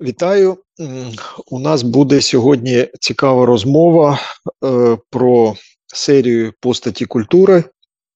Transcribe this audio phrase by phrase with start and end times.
[0.00, 0.58] Вітаю.
[1.46, 4.20] У нас буде сьогодні цікава розмова
[4.64, 5.54] е, про
[5.86, 7.64] серію постаті культури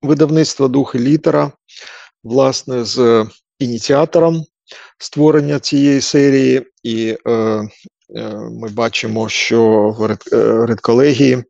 [0.03, 1.53] видавництва Дух і літера,
[2.25, 3.27] власне, з
[3.59, 4.45] ініціатором
[4.99, 7.69] створення цієї серії, і е, е,
[8.51, 10.17] ми бачимо, що в е,
[10.67, 11.45] редколегії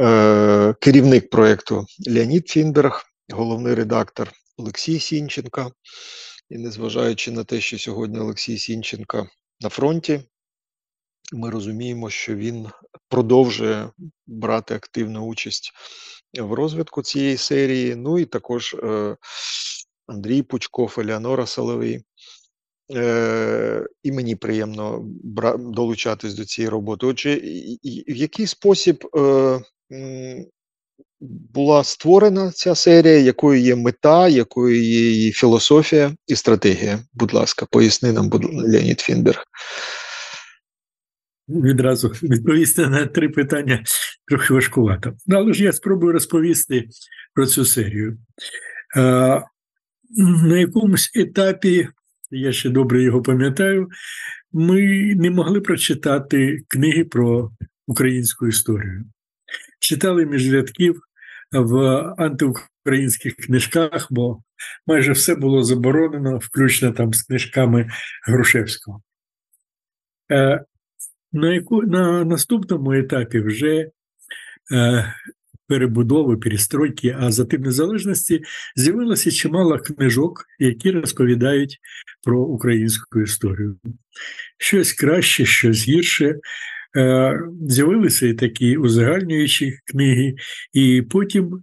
[0.00, 5.72] е, керівник проєкту Леонід Фінберг, головний редактор Олексій Сінченко.
[6.50, 9.28] І незважаючи на те, що сьогодні Олексій Сінченко
[9.60, 10.22] на фронті,
[11.32, 12.68] ми розуміємо, що він
[13.08, 13.90] продовжує
[14.26, 15.72] брати активну участь
[16.38, 17.96] в розвитку цієї серії.
[17.96, 19.16] Ну і також е,
[20.06, 22.02] Андрій Пучков, Елеонора Соловій.
[22.94, 25.04] Е, І мені приємно
[25.58, 27.06] долучатись до цієї роботи.
[27.06, 27.36] Отже,
[28.08, 29.60] в який спосіб е,
[31.20, 36.98] була створена ця серія, якою є мета, якою є її філософія і стратегія?
[37.12, 39.44] Будь ласка, поясни нам, будь Леонід Фінберг.
[41.48, 43.84] Відразу відповісти на три питання
[44.28, 45.12] трохи важкувато.
[45.26, 46.88] Ну, але ж я спробую розповісти
[47.34, 48.18] про цю серію.
[48.96, 49.42] Е,
[50.46, 51.88] На якомусь етапі,
[52.30, 53.88] я ще добре його пам'ятаю,
[54.52, 57.50] ми не могли прочитати книги про
[57.86, 59.04] українську історію.
[59.80, 61.00] Читали між рядків
[61.52, 61.76] в
[62.18, 64.42] антиукраїнських книжках, бо
[64.86, 67.90] майже все було заборонено, включно там з книжками
[68.26, 69.02] Грушевського.
[70.32, 70.64] Е,
[71.32, 73.90] на яку на наступному етапі вже
[74.72, 75.14] е,
[75.66, 78.42] перебудови, перестройки, а за тим незалежності
[78.76, 81.78] з'явилося чимало книжок, які розповідають
[82.22, 83.78] про українську історію.
[84.58, 86.34] Щось краще, щось гірше.
[86.96, 90.34] Е, З'явилися і такі узагальнюючі книги,
[90.72, 91.62] і потім,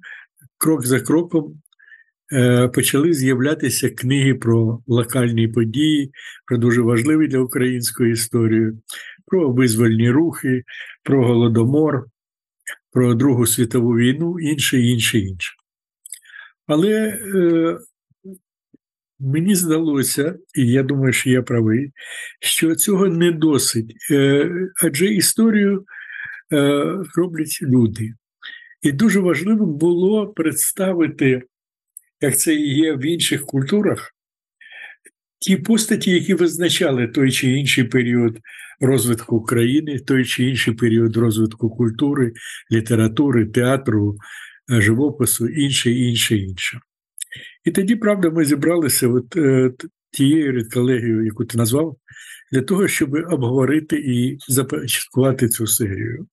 [0.58, 1.62] крок за кроком,
[2.34, 6.12] е, почали з'являтися книги про локальні події,
[6.46, 8.72] про дуже важливі для української історії,
[9.26, 10.64] про визвольні рухи,
[11.04, 12.06] про голодомор,
[12.92, 15.54] про Другу світову війну, інше, інше, інше.
[16.68, 16.94] Але
[17.36, 17.78] е,
[19.20, 21.92] мені здалося, і я думаю, що я правий,
[22.42, 24.52] що цього не досить, е,
[24.84, 25.86] адже історію
[26.54, 26.84] е,
[27.16, 28.14] роблять люди.
[28.82, 31.44] І дуже важливим було представити,
[32.22, 34.14] як це є в інших культурах,
[35.40, 38.40] ті постаті, які визначали той чи інший період
[38.80, 42.34] розвитку України, той чи інший період розвитку культури,
[42.72, 44.18] літератури, театру,
[44.72, 46.80] е, живопису, інше, інше, інше.
[47.68, 49.72] І тоді, правда, ми зібралися от, е,
[50.12, 51.98] тією редколегією, яку ти назвав,
[52.52, 56.28] для того, щоб обговорити і започаткувати цю серію.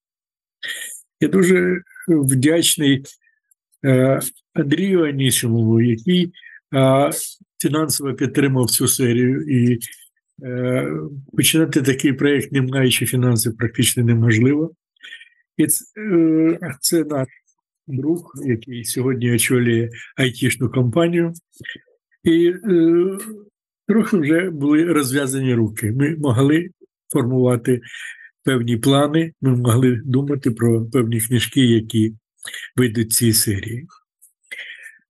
[1.20, 3.04] Я дуже вдячний
[3.84, 4.20] е,
[4.54, 6.32] Андрію Анісімову, який
[7.62, 9.78] фінансово підтримав цю серію і
[10.42, 10.90] Е,
[11.36, 14.74] починати такий проєкт, не маючи фінансів, практично неможливо.
[15.56, 15.84] І це,
[16.80, 17.28] це наш
[17.86, 21.32] друг, який сьогодні очолює айтішну компанію.
[22.24, 23.18] І е,
[23.88, 25.92] трохи вже були розв'язані руки.
[25.92, 26.68] Ми могли
[27.12, 27.80] формувати
[28.44, 32.14] певні плани, ми могли думати про певні книжки, які
[32.76, 33.86] вийдуть в цій серії.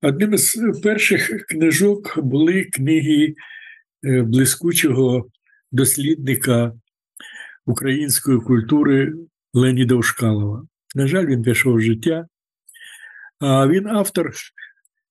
[0.02, 3.34] Одним з перших книжок були книги
[4.04, 5.28] Е, блискучого
[5.72, 6.72] дослідника
[7.66, 9.12] української культури
[9.54, 10.66] Леніда Ушкалова.
[10.94, 12.26] На жаль, він пішов в життя.
[13.40, 14.32] А він автор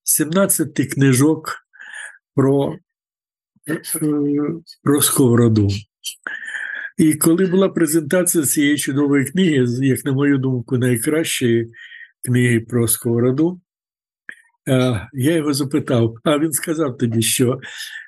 [0.03, 1.55] 17 книжок
[2.35, 2.75] про,
[3.67, 3.81] е,
[4.83, 5.67] про сковороду.
[6.97, 11.71] І коли була презентація цієї чудової книги, як на мою думку, найкращої
[12.25, 13.61] книги про сковороду,
[14.67, 17.59] е, я його запитав, а він сказав тоді, що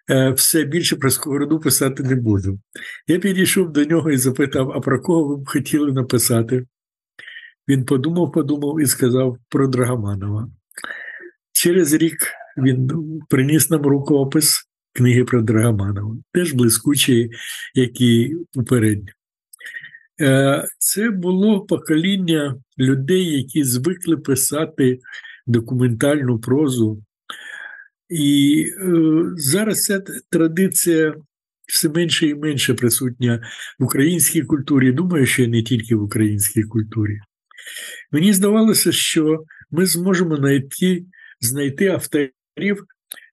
[0.09, 2.59] Е, все більше про сковороду писати не буду.
[3.07, 6.65] Я підійшов до нього і запитав, а про кого ви б хотіли написати?
[7.67, 10.49] Він подумав, подумав і сказав про Драгоманова.
[11.51, 12.17] Через рік
[12.57, 12.89] він
[13.29, 17.31] приніс нам рукопис книги про Драгоманова, теж блискучий,
[17.73, 19.11] як і попередньо.
[20.21, 24.99] Е, це було покоління людей, які звикли писати
[25.47, 27.03] документальну прозу
[28.09, 28.93] і е,
[29.35, 31.15] зараз ця традиція
[31.67, 33.41] все менше і менше присутня
[33.79, 34.91] в українській культурі.
[34.91, 37.19] Думаю, що не тільки в українській культурі.
[38.11, 41.05] Мені здавалося, що ми зможемо знайти
[41.41, 42.85] знайти авторів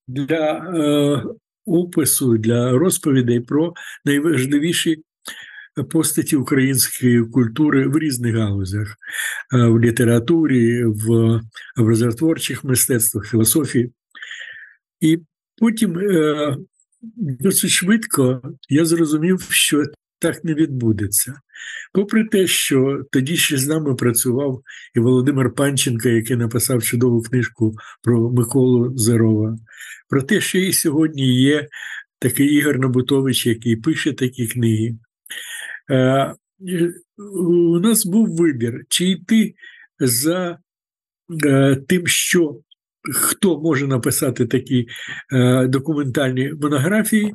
[0.08, 1.24] для е,
[1.66, 3.74] опису, для розповідей про
[4.04, 5.02] найважливіші
[5.90, 8.96] постаті української культури в різних галузях,
[9.54, 11.40] е, в літературі, в
[11.76, 13.92] образотворчих мистецтвах, філософії.
[15.00, 15.18] І
[15.58, 16.56] потім е,
[17.16, 19.84] досить швидко я зрозумів, що
[20.22, 21.34] так не відбудеться.
[21.92, 24.62] Попри те, що тоді ще з нами працював
[24.94, 29.56] і Володимир Панченко, який написав чудову книжку про Миколу Зерова,
[30.08, 31.68] про те, що і сьогодні є
[32.18, 34.94] такий Ігор Набутович, який пише такі книги.
[35.90, 36.34] Е,
[37.38, 39.54] у нас був вибір, чи йти
[40.00, 40.58] за
[41.44, 42.60] е, тим, що
[43.12, 44.86] хто може написати такі
[45.32, 47.34] е, документальні монографії,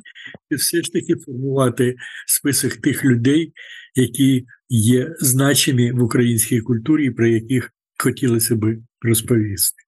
[0.50, 3.52] і все ж таки формувати список тих людей,
[3.94, 9.82] які є значені в українській культурі, про яких хотілося би розповісти.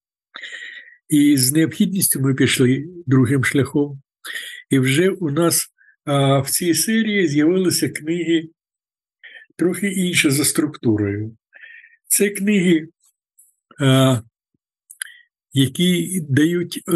[1.09, 4.03] І з необхідністю ми пішли другим шляхом.
[4.71, 5.69] І вже у нас
[6.05, 8.49] а, в цій серії з'явилися книги
[9.57, 11.37] трохи інші за структурою.
[12.09, 12.89] Це книги,
[13.81, 14.21] а,
[15.53, 16.93] які дають е,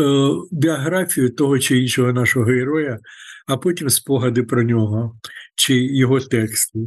[0.51, 2.99] біографію того чи іншого нашого героя,
[3.47, 5.19] а потім спогади про нього,
[5.57, 6.79] чи його тексти,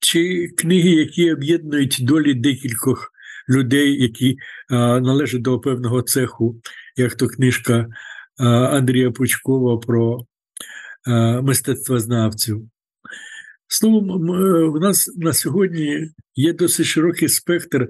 [0.00, 3.12] чи книги, які об'єднують долі декількох
[3.48, 4.36] людей, які
[4.68, 6.60] а, належать до певного цеху,
[6.96, 7.86] як то книжка
[8.38, 10.26] а, Андрія Пучкова про
[11.06, 12.62] а, мистецтвознавців.
[13.68, 14.10] Словом,
[14.74, 17.88] у нас на сьогодні є досить широкий спектр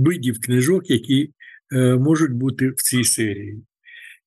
[0.00, 1.30] видів книжок, які
[1.72, 3.62] е, можуть бути в цій серії.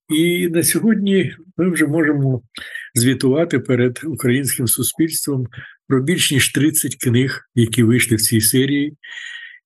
[0.08, 2.42] І на сьогодні ми вже можемо
[2.94, 5.46] звітувати перед українським суспільством
[5.88, 8.96] про більш ніж 30 книг, які вийшли в цій серії,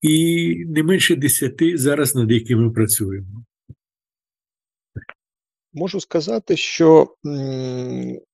[0.03, 3.45] і не менше 10 зараз над якими працюємо.
[5.73, 7.15] Можу сказати, що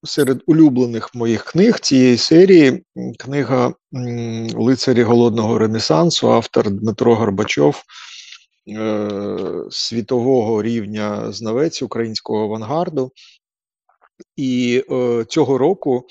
[0.04, 2.84] серед улюблених моїх книг цієї серії
[3.18, 3.74] книга
[4.54, 7.82] Лицарі Голодного Ренесансу, автор Дмитро Горбачов,
[8.68, 9.08] е,
[9.70, 13.12] світового рівня знавець українського авангарду.
[14.36, 16.06] І е, цього року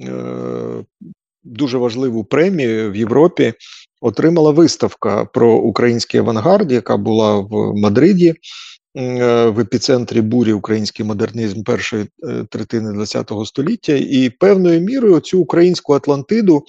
[0.00, 0.84] е,
[1.42, 3.54] дуже важливу премію в Європі
[4.00, 8.34] отримала виставка про український авангард, яка була в Мадриді.
[8.96, 15.40] Е, в епіцентрі бурі український модернізм першої е, третини ХХ століття, і певною мірою цю
[15.40, 16.64] українську Атлантиду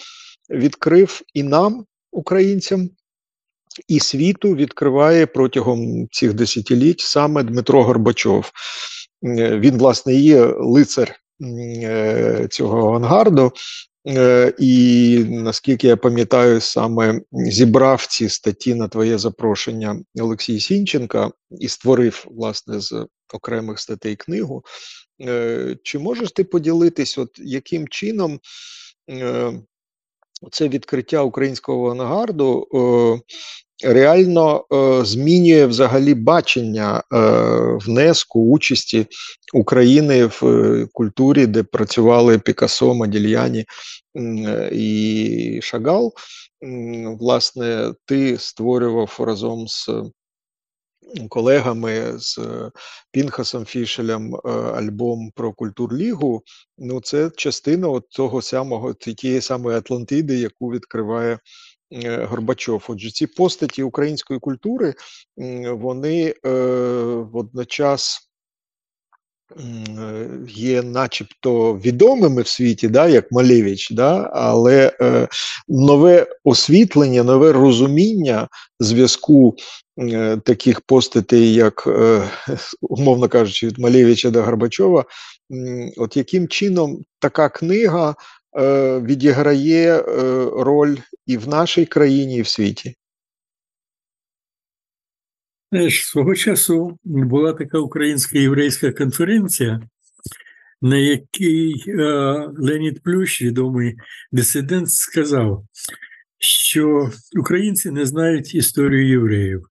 [0.49, 2.89] відкрив і нам, українцям,
[3.87, 8.51] і світу відкриває протягом цих десятиліть саме Дмитро Горбачов.
[9.23, 11.15] Е, він, власне, є лицар
[12.49, 13.51] цього авангарду,
[14.59, 22.25] і наскільки я пам'ятаю, саме зібрав ці статті на твоє запрошення Олексій Сінченка і створив
[22.27, 24.63] власне з окремих статей книгу.
[25.21, 28.39] Е, чи можеш ти поділитись, от яким чином
[29.09, 29.53] е,
[30.51, 32.67] це відкриття українського авангарду
[33.83, 37.19] реально е, змінює взагалі бачення е,
[37.85, 39.07] внеску участі
[39.53, 43.65] України в е, культурі, де працювали Пікассо, Модільяні
[44.17, 46.13] е, і Шагал.
[47.19, 49.89] Власне, ти створював разом з
[51.29, 52.39] колегами з
[53.11, 54.35] Пінхасом Фішелем
[54.75, 56.43] альбом про культурлігу.
[56.77, 61.39] Ну, це частина от того самого тієї самої Атлантиди, яку відкриває
[61.93, 62.85] Е, Горбачов.
[62.87, 64.93] Отже, ці постаті української культури
[65.71, 66.49] вони е,
[67.31, 68.29] водночас.
[69.59, 75.27] Е, є начебто відомими в світі, да, як Малевич, да, але е,
[75.67, 78.47] нове освітлення, нове розуміння
[78.79, 79.55] зв'язку
[79.99, 82.21] е, таких постатей, як, е,
[82.81, 85.05] умовно кажучи, від Малевича до Горбачова,
[85.97, 88.15] от яким чином така книга
[89.01, 90.01] відіграє
[90.57, 92.95] роль і в нашій країні, і в світі?
[95.73, 99.81] Знаєш, свого часу була така українська єврейська конференція,
[100.81, 102.03] на якій е,
[102.57, 103.95] Леонід Плющ, відомий
[104.31, 105.65] дисидент, сказав,
[106.39, 109.61] що українці не знають історію євреїв.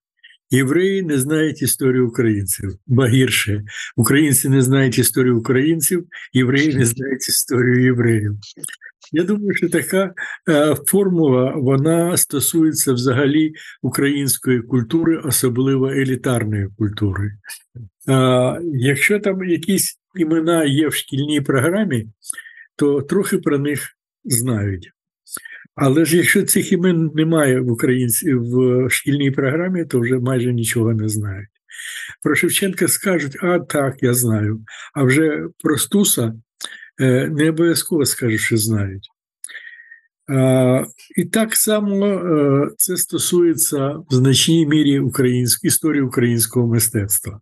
[0.49, 3.63] Євреї не знають історію українців, ба гірше.
[3.95, 8.31] Українці не знають історію українців, євреї не знають історію євреїв.
[9.15, 10.13] Я думаю, що така
[10.49, 17.31] е, формула вона стосується взагалі української культури, особливо елітарної культури.
[18.09, 22.07] Е, якщо там якісь імена є в шкільній програмі,
[22.75, 23.89] то трохи про них
[24.25, 24.91] знають.
[25.75, 30.93] Але ж якщо цих імен немає в українці в шкільній програмі, то вже майже нічого
[30.93, 31.49] не знають.
[32.23, 34.63] Про Шевченка скажуть, а так, я знаю.
[34.93, 36.33] А вже про Стуса
[36.99, 39.09] не обов'язково скажуть, що знають.
[41.15, 47.39] І так само е, це стосується в значній мірі української історії українського мистецтва.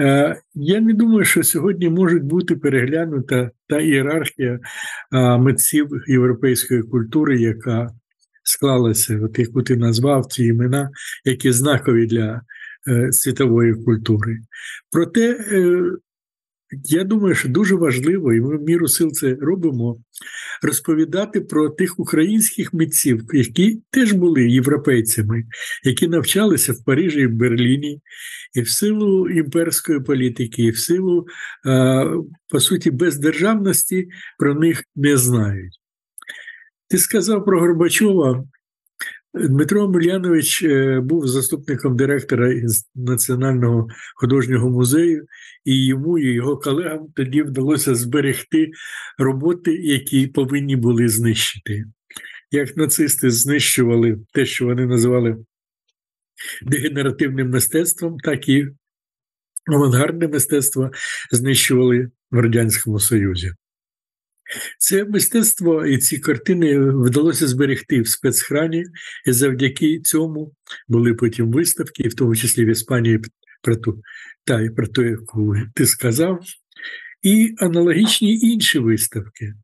[0.00, 4.60] Е, я не думаю, що сьогодні може бути переглянута та ієрархія
[5.38, 7.90] митців європейської культури, яка
[8.42, 10.90] склалася, от яку ти назвав ці імена,
[11.24, 12.42] які знакові для
[12.88, 14.38] е, світової культури.
[14.92, 15.82] Проте е,
[16.84, 19.98] я думаю, що дуже важливо, і ми в міру сил це робимо,
[20.62, 25.44] розповідати про тих українських митців, які теж були європейцями,
[25.84, 28.00] які навчалися в Парижі і в Берліні,
[28.54, 31.26] і в силу імперської політики, і в силу,
[32.48, 35.80] по суті, бездержавності про них не знають.
[36.88, 38.44] Ти сказав про Горбачова.
[39.40, 42.62] Дмитро Мулянович е, був заступником директора
[42.94, 45.26] Національного художнього музею,
[45.64, 48.70] і йому і його колегам тоді вдалося зберегти
[49.18, 51.84] роботи, які повинні були знищити.
[52.50, 55.36] Як нацисти знищували те, що вони називали
[56.62, 58.68] дегенеративним мистецтвом, так і
[59.66, 60.90] авангардне мистецтво
[61.30, 63.52] знищували в Радянському Союзі.
[64.78, 68.84] Це мистецтво і ці картини вдалося зберегти в спецхрані,
[69.26, 70.52] і завдяки цьому
[70.88, 73.20] були потім виставки, в тому числі в Іспанії
[73.62, 74.02] про ту,
[74.44, 76.40] та, про ту, яку ти сказав,
[77.22, 79.54] і аналогічні інші виставки.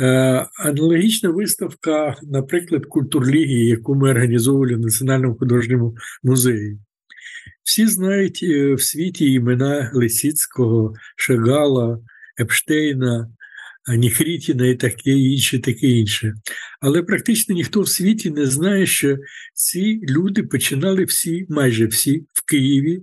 [0.00, 6.78] Е, аналогічна виставка, наприклад, Культурлігії, яку ми організовували в Національному художньому музеї.
[7.62, 12.00] Всі знають е, в світі імена Лисіцького, Шагала,
[12.40, 13.30] Епштейна,
[13.96, 16.34] Ніхрітіна і таке інше, таке інше.
[16.80, 19.16] Але практично ніхто в світі не знає, що
[19.54, 23.02] ці люди починали всі, майже всі в Києві,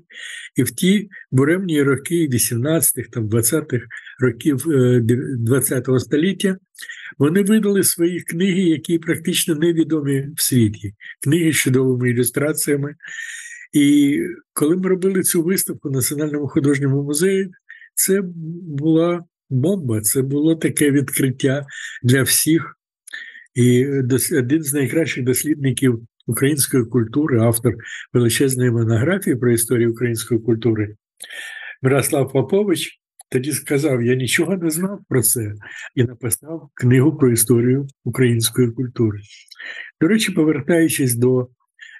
[0.55, 3.85] і в ті буремні роки 18-х, там 20-х
[4.19, 4.57] років
[5.61, 6.57] ХХ століття
[7.17, 12.95] вони видали свої книги, які практично невідомі в світі, книги з чудовими ілюстраціями.
[13.73, 14.19] І
[14.53, 17.49] коли ми робили цю виставку в Національному художньому музеї,
[17.95, 18.21] це
[18.67, 20.01] була бомба.
[20.01, 21.65] Це було таке відкриття
[22.03, 22.77] для всіх.
[23.55, 23.87] І
[24.37, 27.73] один з найкращих дослідників української культури, автор
[28.13, 30.95] величезної монографії про історію української культури,
[31.81, 32.99] Мирослав Попович,
[33.29, 35.53] тоді сказав: Я нічого не знав про це
[35.95, 39.19] і написав книгу про історію української культури.
[40.01, 41.47] До речі, повертаючись до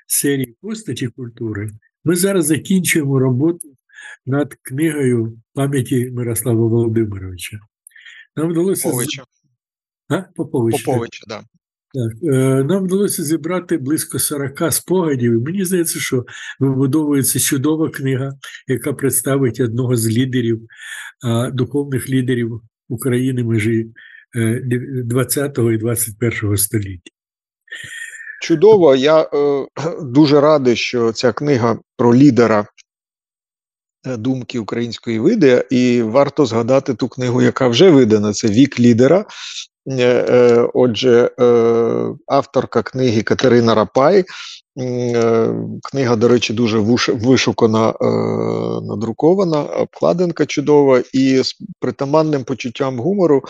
[0.08, 1.70] серії постаті культури,
[2.04, 3.76] ми зараз закінчуємо роботу
[4.26, 7.60] над книгою пам'яті Мирослава Володимировича.
[8.36, 9.24] Нам вдалося Поповича.
[10.10, 10.22] А?
[10.22, 11.44] Попович, Поповича, так.
[11.94, 12.12] Так.
[12.24, 15.34] Е, нам вдалося зібрати близько 40 спогадів.
[15.34, 16.26] І мені здається, що
[16.60, 18.34] вибудовується чудова книга,
[18.68, 20.62] яка представить одного з лідерів,
[21.54, 23.88] духовних лідерів України межі
[24.34, 27.12] 20 е, і 21 століття.
[28.42, 28.96] Чудово.
[28.96, 29.28] Я е,
[30.02, 32.66] дуже радий, що ця книга про лідера
[34.06, 38.34] думки української види, і варто згадати ту книгу, яка вже видана.
[38.34, 39.26] Це Вік лідера.
[39.88, 41.30] Е, е, отже,
[42.28, 44.26] авторка книги Катерина Рапай.
[45.92, 47.94] Книга, до речі, дуже вишукана,
[48.82, 53.44] надрукована, обкладинка чудова, і з притаманним почуттям гумору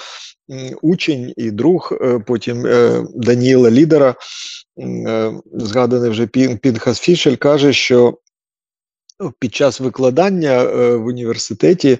[0.81, 1.93] учень і друг,
[2.27, 2.63] потім
[3.15, 4.15] Даніела Лідера,
[5.53, 6.27] згаданий вже
[6.61, 8.17] Пінхас Фішель, каже, що
[9.39, 11.97] під час викладання е, в університеті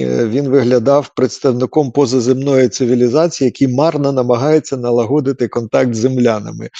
[0.00, 6.70] е, він виглядав представником позаземної цивілізації, який марно намагається налагодити контакт з землянами.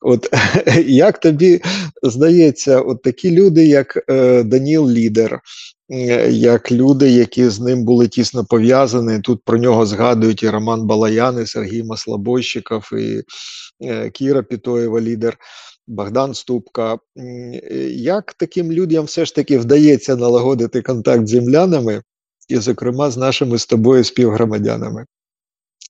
[0.00, 0.28] От
[0.86, 1.60] як тобі
[2.02, 5.40] здається, от такі люди, як е, Даніл Лідер,
[6.28, 11.42] як люди, які з ним були тісно пов'язані, тут про нього згадують і Роман Балаян,
[11.42, 13.22] і Сергій Маслобойщиков, і
[14.10, 15.36] Кіра Пітоєва лідер.
[15.86, 16.98] Богдан Ступка.
[17.90, 22.02] Як таким людям все ж таки вдається налагодити контакт з землянами,
[22.48, 25.06] і, зокрема, з нашими з тобою співгромадянами?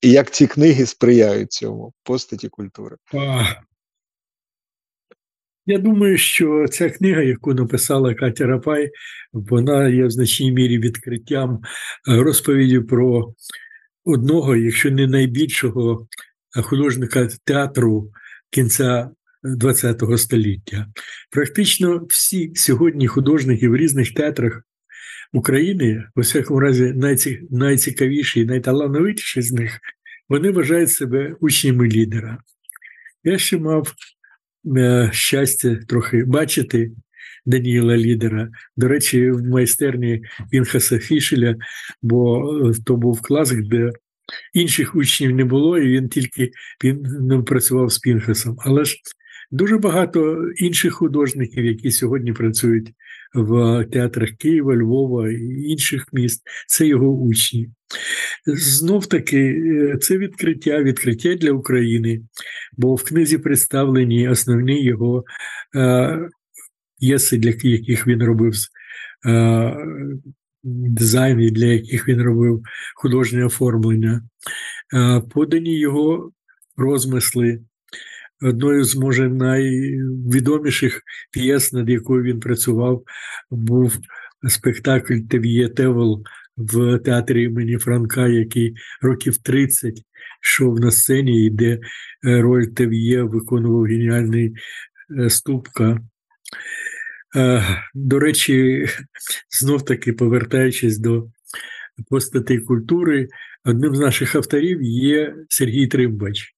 [0.01, 2.95] І як ці книги сприяють цьому постаті культури?
[5.65, 8.91] Я думаю, що ця книга, яку написала Катя Рапай,
[9.33, 11.61] вона є в значній мірі відкриттям
[12.09, 13.33] е, розповіді про
[14.03, 16.07] одного, якщо не найбільшого
[16.63, 18.11] художника театру
[18.51, 19.09] кінця
[19.61, 20.87] ХХ століття.
[21.31, 24.61] Практично всі сьогодні художники в різних театрах
[25.33, 26.93] України, у всякому разі,
[27.51, 29.79] найцікавіші і найталановитіші з них,
[30.29, 32.37] вони вважають себе учнями лідера.
[33.23, 33.93] Я ще мав
[34.77, 36.91] е, щастя трохи бачити
[37.45, 38.49] Даніела Лідера.
[38.77, 41.55] До речі, в майстерні Пінхаса Фішеля,
[42.01, 43.91] бо е, то був клас, де
[44.53, 46.51] інших учнів не було, і він тільки
[46.83, 48.57] він не працював з Пінхасом.
[48.59, 48.95] Але ж
[49.51, 52.91] Дуже багато інших художників, які сьогодні працюють
[53.33, 56.41] в театрах Києва, Львова і інших міст.
[56.67, 57.69] Це його учні.
[58.45, 62.21] Знов таки, е, це відкриття, відкриття для України,
[62.77, 65.23] бо в книзі представлені основні його
[65.75, 66.29] е,
[66.99, 68.53] п'єси, для яких він робив
[69.27, 69.75] е,
[70.63, 72.63] дизайн, і для яких він робив
[72.95, 74.21] художнє оформлення.
[74.93, 76.31] Е, подані його
[76.77, 77.59] розмисли.
[78.41, 81.01] Одною з, може, найвідоміших
[81.31, 83.03] п'єс, над якою він працював,
[83.51, 83.97] був
[84.47, 86.23] спектакль Тев'є-Тевель
[86.57, 90.01] в театрі імені Франка, який років 30
[90.43, 91.79] йшов на сцені, і де
[92.25, 94.53] е, роль Тев'є виконував геніальний
[95.19, 95.99] е, Ступка.
[97.93, 98.87] До речі,
[99.61, 101.27] знов таки повертаючись до
[102.09, 103.27] постатей культури,
[103.63, 106.54] одним з наших авторів є Сергій Тримбач.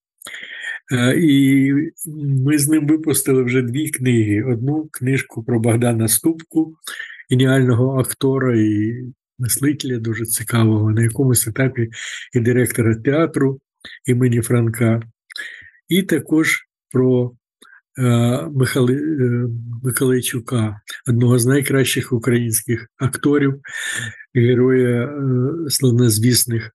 [1.18, 1.74] І
[2.16, 6.76] ми з ним випустили вже дві книги: одну книжку про Богдана Ступку,
[7.30, 9.04] геніального актора і
[9.40, 11.90] мислителя, дуже цікавого, на якомусь етапі
[12.34, 13.60] і директора театру
[14.06, 15.02] імені Франка,
[15.90, 17.32] і також про
[18.52, 18.94] Михали,
[20.54, 20.76] е,
[21.08, 23.62] одного з найкращих українських акторів,
[24.34, 26.72] героя е, славнозвісних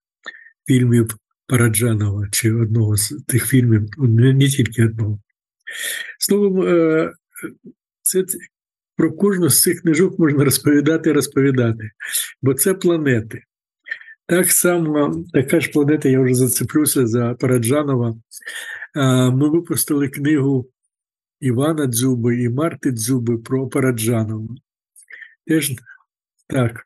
[0.67, 1.17] фільмів
[1.53, 5.19] Параджанова чи одного з тих фільмів, не, не тільки одного.
[6.19, 7.11] Словом, е,
[8.01, 8.25] це
[8.95, 11.91] про кожну з цих книжок можна розповідати і розповідати,
[12.41, 13.43] бо це планети.
[14.25, 18.15] Так само, така ж планета, я вже зацеплюся за Параджанова.
[19.33, 20.69] Ми випустили книгу
[21.39, 24.55] Івана Дзюби і Марти Дзюби про Параджанова.
[25.47, 25.71] Теж
[26.47, 26.83] так,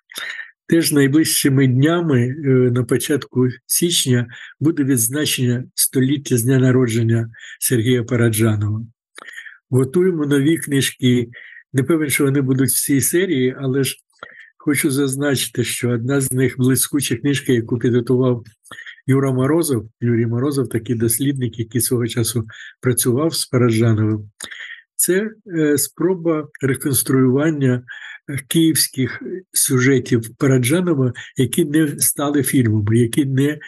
[0.67, 4.27] теж найближчими днями, е, на початку січня,
[4.59, 8.85] буде відзначення століття з дня народження Сергія Параджанова.
[9.69, 11.29] Готуємо нові книжки.
[11.73, 13.95] Не певен, що вони будуть в цій серії, але ж
[14.57, 18.43] хочу зазначити, що одна з них блискуча книжка, яку підготував
[19.07, 22.47] Юра Морозов, Юрій Морозов, такий дослідник, який свого часу
[22.81, 24.29] працював з Параджановим,
[24.95, 27.83] це е, спроба реконструювання
[28.47, 29.21] київських
[29.53, 33.59] сюжетів Параджанова, які не стали фільмами, які не е,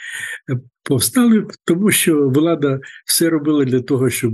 [0.83, 4.33] повстали, тому що влада все робила для того, щоб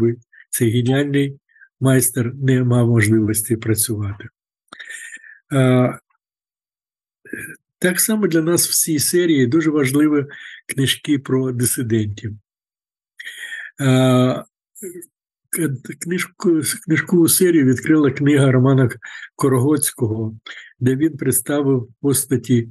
[0.49, 1.39] цей геніальний
[1.79, 4.27] майстер не мав можливості працювати.
[7.79, 10.25] Так само для нас в цій серії дуже важливі
[10.67, 12.31] книжки про дисидентів.
[15.99, 18.89] Книжку, Книжкову серію відкрила книга Романа
[19.35, 20.37] Корогоцького,
[20.79, 22.69] де він представив постаті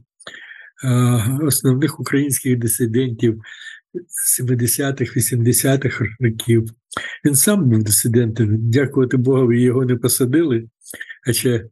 [1.42, 3.40] основних українських дисидентів
[4.38, 6.64] 70-х, 80-х років.
[7.25, 10.68] Він сам був дисидентом, дякувати Богові, його не посадили,
[11.27, 11.66] а ще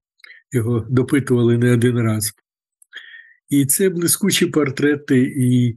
[0.52, 2.32] його допитували не один раз.
[3.48, 5.76] І це блискучі портрети, і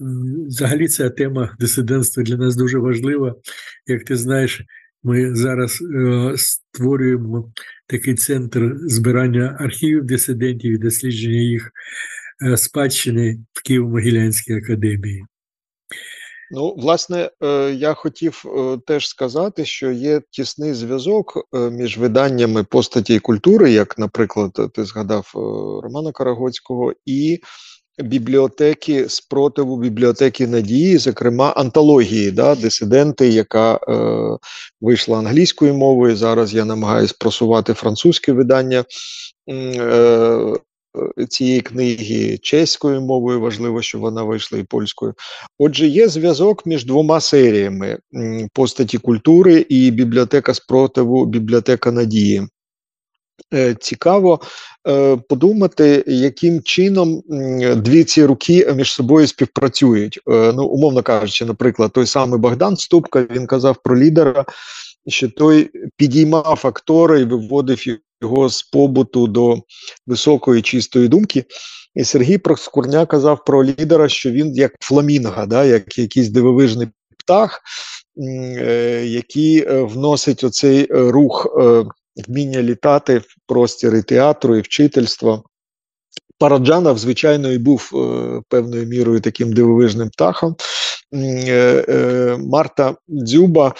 [0.00, 3.34] взагалі ця тема дисидентства для нас дуже важлива.
[3.86, 4.62] Як ти знаєш,
[5.02, 7.52] ми зараз е, створюємо
[7.86, 11.70] такий центр збирання архівів дисидентів і дослідження їх
[12.46, 15.24] е, спадщини в Києво-Могилянській академії.
[16.50, 18.44] Ну, власне, е, я хотів
[18.86, 25.30] теж сказати, що є тісний зв'язок між виданнями постаті культури, як, наприклад, ти згадав
[25.82, 27.40] Романа Карагоцького, і
[27.98, 34.38] бібліотеки спротиву бібліотеки надії, зокрема антології, да, дисиденти, яка е,
[34.80, 36.16] вийшла англійською мовою.
[36.16, 38.84] Зараз я намагаюся просувати французьке видання.
[39.50, 40.56] Е,
[41.28, 45.14] цієї книги чеською мовою, важливо, що вона вийшла і польською.
[45.58, 47.98] Отже, є зв'язок між двома серіями
[48.52, 52.48] постаті культури і бібліотека спротиву, бібліотека надії.
[53.54, 54.40] Е, цікаво
[54.88, 57.22] е, подумати, яким чином
[57.76, 60.20] дві ці руки між собою співпрацюють.
[60.28, 64.44] Е, ну, умовно кажучи, наприклад, той самий Богдан Ступка він казав про лідера,
[65.06, 67.84] що той підіймав актора і виводив
[68.22, 69.58] його з побуту до
[70.06, 71.44] високої чистої думки.
[71.94, 77.60] І Сергій Проскурня казав про лідера, що він як фламінга, да, як якийсь дивовижний птах,
[79.04, 81.56] який вносить оцей рух
[82.28, 85.42] вміння літати в простіри театру і вчительства.
[86.38, 90.56] Параджанов, звичайно, і був е, певною мірою таким дивовижним птахом.
[91.14, 93.74] Е, е, Марта Дзюба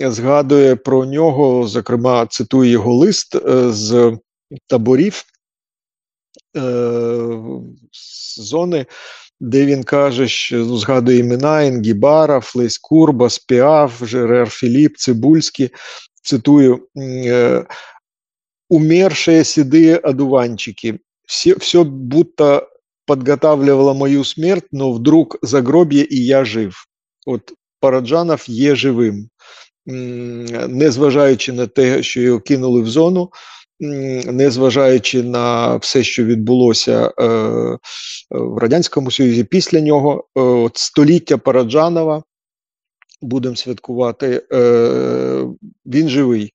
[0.00, 3.36] згадує про нього, зокрема, цитує його лист
[3.68, 4.18] з
[4.66, 5.24] таборів
[7.92, 8.86] з зони,
[9.40, 15.70] де він каже, що ну, згадує імена Інгібаров, Флейскурба, Спіаф, Жерар Філіп, Цибульський.
[16.22, 16.88] Цитую.
[16.96, 17.64] Е,
[18.68, 21.00] умершие седые одуванчики.
[21.26, 22.68] Все, все будто
[23.06, 26.86] подготавливало мою смерть, но вдруг загроб'я і я жив.
[27.26, 29.28] От Параджанов є живим,
[30.68, 33.30] незважаючи на те, що його кинули в зону,
[33.80, 37.26] незважаючи на все, що відбулося е,
[38.30, 42.22] в Радянському Союзі після нього, е, от століття Параджанова.
[43.22, 45.46] Будемо святкувати, е,
[45.86, 46.52] він живий.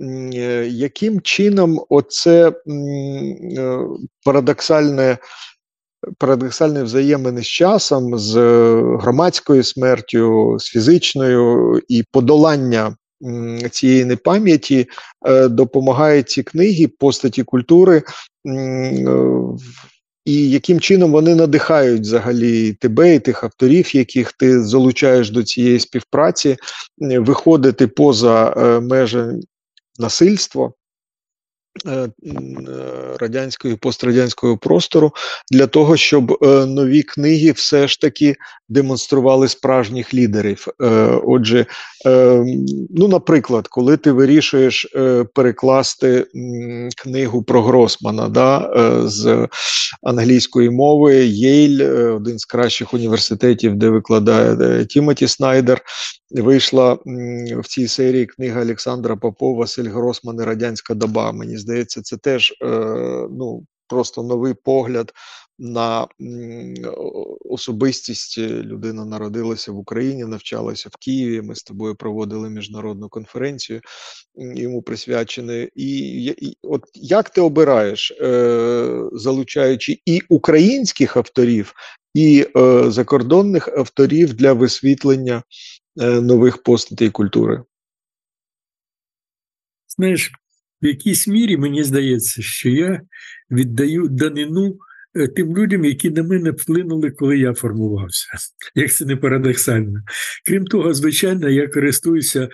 [0.00, 2.52] Е, яким чином оце е,
[4.24, 5.18] парадоксальне
[6.18, 8.34] парадоксальні взаємини з часом, з
[9.00, 12.96] громадською смертю, з фізичною і подолання
[13.70, 14.88] цієї непам'яті
[15.26, 18.02] е, допомагають ці книги, постаті культури,
[20.24, 25.80] і яким чином вони надихають взагалі тебе і тих авторів, яких ти залучаєш до цієї
[25.80, 26.56] співпраці,
[26.98, 29.24] виходити поза межі
[29.98, 30.72] насильства.
[31.86, 32.10] Е, е,
[33.20, 35.12] радянського і пострадянського простору
[35.50, 38.36] для того, щоб е, нові книги все ж таки
[38.68, 40.66] демонстрували справжніх лідерів.
[41.24, 41.66] Отже,
[42.90, 44.86] ну, наприклад, коли ти вирішуєш
[45.34, 46.26] перекласти
[46.96, 48.70] книгу про Гросмана да,
[49.06, 49.48] з
[50.02, 55.82] англійської мови, Єйль, один з кращих університетів, де викладає Тімоті Снайдер.
[56.30, 56.98] Вийшла
[57.56, 61.32] в цій серії книга Олександра Попова Василь Гросман і Радянська доба.
[61.32, 62.66] Мені здається, це теж е,
[63.30, 65.12] ну, просто новий погляд
[65.58, 66.06] на
[67.50, 68.38] особистість.
[68.38, 71.42] Людина народилася в Україні, навчалася в Києві.
[71.42, 73.80] Ми з тобою проводили міжнародну конференцію,
[74.36, 75.52] йому присвячену.
[75.74, 81.74] І, і от як ти обираєш, е, залучаючи і українських авторів,
[82.14, 85.42] і е, закордонних авторів для висвітлення е,
[85.96, 87.62] нових постатей культури?
[89.88, 90.32] Знаєш,
[90.82, 93.02] в якійсь мірі мені здається, що я
[93.50, 94.89] віддаю данину Е,
[95.36, 98.26] тим людям, які на мене вплинули, коли я формувався.
[98.74, 100.00] Як це не парадоксально.
[100.46, 102.48] Крім того, звичайно, я користуюся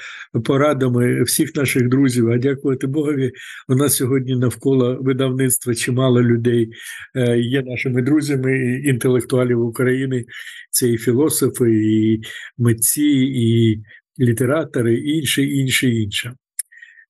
[0.45, 2.31] порадами всіх наших друзів.
[2.31, 3.33] А дякувати Богові,
[3.69, 6.71] у нас сьогодні навколо видавництва чимало людей
[7.15, 10.25] е, є нашими друзями, інтелектуалів України.
[10.71, 12.21] Це і філософи, і
[12.59, 13.83] митці, і
[14.19, 16.35] літератори, і інше, інше, інше.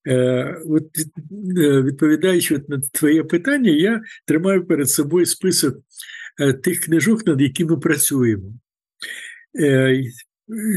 [0.06, 0.84] Е, от
[1.58, 5.76] е, відповідаючи на твоє питання, я тримаю перед собою список
[6.40, 8.54] е, тих книжок, над якими працюємо.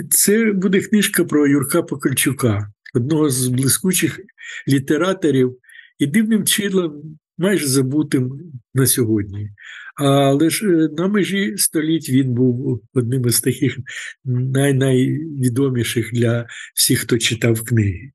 [0.10, 4.20] Це буде книжка про Юрка Покольчука, одного з блискучих
[4.68, 5.58] літераторів,
[6.00, 8.32] і дивним чином майже забутим
[8.74, 9.52] на сьогодні.
[9.96, 10.66] Але ж
[10.98, 13.78] на межі століть він був одним із таких
[14.26, 18.12] най найвідоміших для всіх, хто читав книги.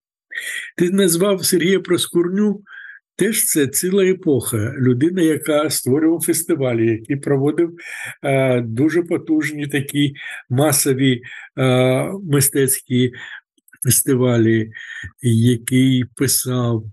[0.77, 2.63] Ти назвав Сергія Проскурню,
[3.17, 4.75] теж це ціла епоха.
[4.79, 7.75] Людина, яка створював фестивалі, який проводив
[8.23, 10.15] е, дуже потужні такі
[10.51, 11.23] масові
[11.59, 13.13] е, мистецькі
[13.85, 14.71] фестивалі,
[15.23, 16.85] який писав,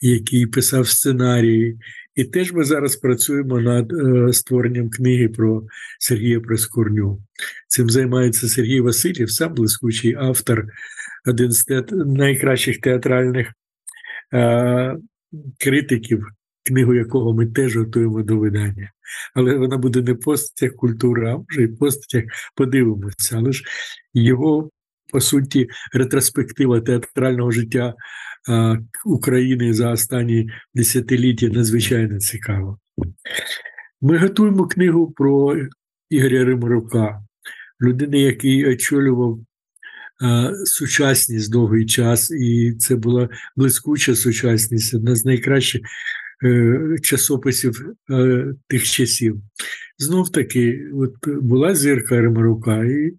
[0.00, 1.78] який писав сценарії.
[2.18, 5.62] І теж ми зараз працюємо над е, створенням книги про
[5.98, 7.22] Сергія Проскурню.
[7.68, 10.66] Цим займається Сергій Васильєв, сам блискучий автор
[11.26, 11.96] один з театр...
[11.96, 13.52] найкращих театральних
[14.34, 14.96] е...
[15.58, 16.26] критиків,
[16.64, 18.90] книгу якого ми теж готуємо до видання.
[19.34, 23.36] Але вона буде не постатях культури, а може і постатях подивимося.
[23.36, 23.64] Але ж
[24.14, 24.70] його,
[25.12, 27.94] по суті, ретроспектива театрального життя.
[29.04, 32.78] України за останні десятиліття надзвичайно цікава.
[34.00, 35.56] Ми готуємо книгу про
[36.10, 37.22] Ігоря Римарука,
[37.80, 39.38] людини, який очолював
[40.64, 45.80] сучасність довгий час, і це була блискуча сучасність, одна з найкращих
[46.44, 49.40] е, часописів е, тих часів.
[49.98, 53.12] Знов таки, от була зірка Ремарука, і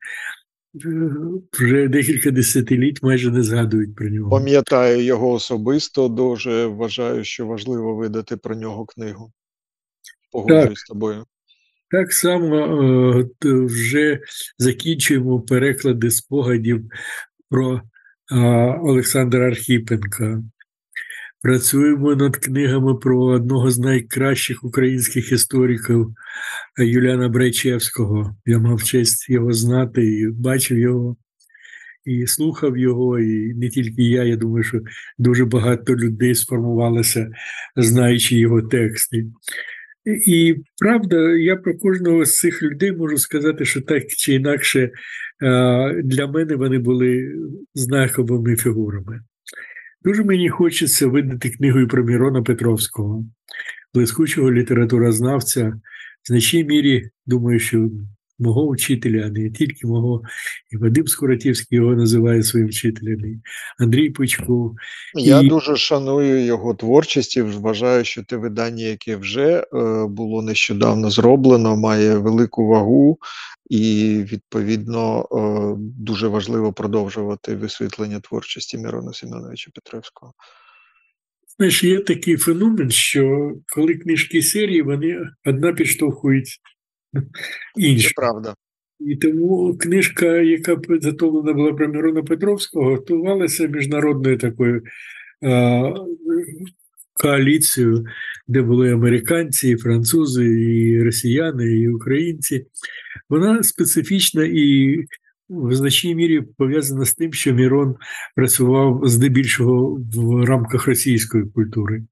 [0.73, 4.29] вже декілька десятиліть майже не згадують про нього.
[4.29, 9.31] Пам'ятаю його особисто, дуже вважаю, що важливо видати про нього книгу.
[10.31, 11.25] Погоджуюсь з тобою.
[11.91, 14.19] Так само е, вже
[14.57, 16.85] закінчуємо переклади спогадів
[17.49, 17.81] про
[18.81, 20.43] Олександра Архіпенка.
[21.41, 26.13] Працюємо над книгами про одного з найкращих українських істориків
[26.77, 28.35] Юліана Брайчевського.
[28.45, 31.17] Я мав честь його знати і бачив його,
[32.05, 34.23] і слухав його, і не тільки я.
[34.23, 34.81] Я думаю, що
[35.17, 37.31] дуже багато людей сформувалося,
[37.75, 39.25] знаючи його тексти.
[40.27, 44.91] І правда, я про кожного з цих людей можу сказати, що так чи інакше
[46.03, 47.35] для мене вони були
[47.73, 49.21] знаковими фігурами.
[50.03, 53.25] Дуже мені хочеться видати книгу про Мірона Петровського,
[53.93, 55.67] блискучого літературознавця.
[56.23, 57.89] В значній мірі, думаю, що
[58.39, 60.21] мого вчителя, а не тільки мого,
[60.71, 63.39] і Вадим Скуратівський його називає своїм вчителем, і
[63.79, 64.75] Андрій Пучков.
[65.15, 70.41] Я І- дуже шаную його творчість і вважаю, що те видання, яке вже е, було
[70.41, 73.17] нещодавно зроблено, має велику вагу,
[73.69, 80.33] і відповідно е, дуже важливо продовжувати висвітлення творчості Мирона Семеновича Петревського.
[81.57, 86.59] Знаєш, є такий феномен, що коли книжки серії, вони одна підштовхують
[87.75, 88.55] Це правда.
[88.99, 94.83] І тому книжка, яка підготовлена була про Мирона Петровського, готувалася міжнародною такою
[95.43, 95.93] е,
[97.13, 98.05] коаліцією,
[98.47, 102.65] де були американці, і французи, і росіяни, і українці.
[103.29, 104.97] Вона специфічна і
[105.49, 107.95] в значній мірі пов'язана з тим, що Мірон
[108.35, 112.03] працював здебільшого в рамках російської культури.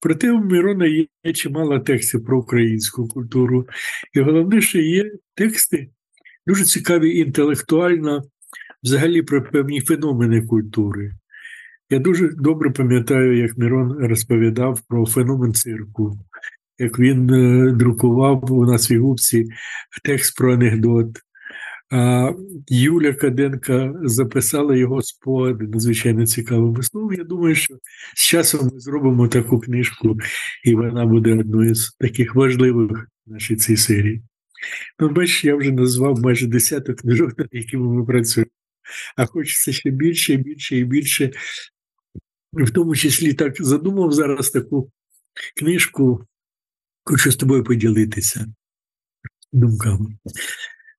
[0.00, 3.68] Проте у Мірона є чимало текстів про українську культуру.
[4.14, 5.88] І головне, що є тексти
[6.46, 8.22] дуже цікаві інтелектуально,
[8.82, 11.12] взагалі про певні феномени культури.
[11.90, 16.18] Я дуже добре пам'ятаю, як Мірон розповідав про феномен цирку,
[16.78, 19.48] як він е, друкував у нас в губці
[20.04, 21.08] текст про анекдот.
[21.90, 22.32] А
[22.68, 27.16] Юля Каденка записала його спогади надзвичайно цікавими словами.
[27.16, 27.78] Я думаю, що
[28.16, 30.18] з часом ми зробимо таку книжку,
[30.64, 34.22] і вона буде одною з таких важливих в нашій цій серії.
[34.98, 38.50] Ну, бачиш, я вже назвав майже десяток книжок, над якими ми працюємо.
[39.16, 41.30] А хочеться ще більше, і більше і більше.
[42.52, 44.90] В тому числі так задумав зараз таку
[45.56, 46.26] книжку,
[47.04, 48.46] хочу з тобою поділитися
[49.52, 50.16] думками.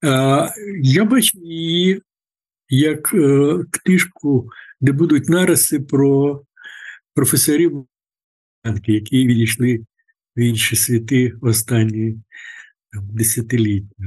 [0.04, 0.50] А,
[0.82, 2.02] Я бачу її
[2.70, 4.50] як е, книжку,
[4.82, 6.42] де будуть нариси про
[7.14, 7.88] професорів,
[8.86, 9.86] які відійшли
[10.36, 12.18] в інші світи останні
[12.94, 14.04] десятиліття.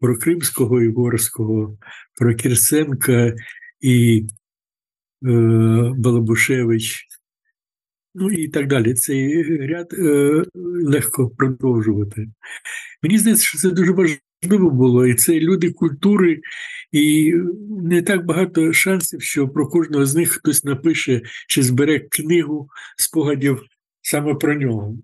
[0.00, 1.78] Про Кримського і Горського,
[2.18, 3.34] про Кірсенка
[3.80, 4.26] і
[5.26, 5.30] е,
[5.96, 7.06] Балабушевич,
[8.14, 8.94] ну і так далі.
[8.94, 10.44] Цей ряд е,
[10.84, 12.28] легко продовжувати.
[13.02, 16.40] Мені здається, що це дуже важливо було, і це люди культури,
[16.92, 17.34] і
[17.82, 23.62] не так багато шансів, що про кожного з них хтось напише чи збере книгу спогадів
[24.02, 24.96] саме про нього.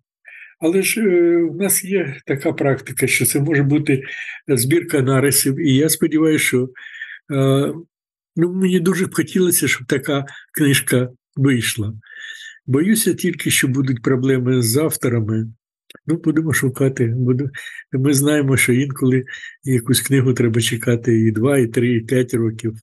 [0.60, 4.02] Але ж е, в нас є така практика, що це може бути
[4.48, 6.68] збірка нарисів, і я сподіваюся, що
[7.32, 7.72] е,
[8.36, 11.94] ну, мені дуже б хотілося, щоб така книжка вийшла.
[12.66, 15.46] Боюся тільки, що будуть проблеми з авторами.
[16.06, 17.14] Ну, будемо шукати.
[17.92, 19.24] Ми знаємо, що інколи
[19.64, 22.74] якусь книгу треба чекати і два, і три, і п'ять років.